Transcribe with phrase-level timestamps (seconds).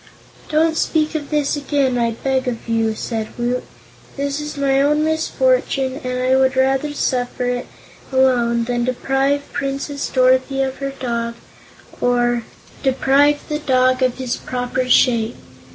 [0.49, 3.61] "Don't speak of this again, I beg of you," said Woot.
[4.17, 7.67] "This is my own misfortune and I would rather suffer it
[8.11, 11.35] alone than deprive Princess Dorothy of her dog,
[12.01, 12.41] or
[12.81, 15.35] deprive the dog of his proper shape.